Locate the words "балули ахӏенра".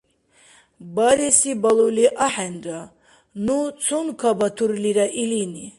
1.61-2.79